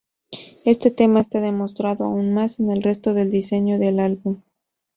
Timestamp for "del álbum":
3.77-4.41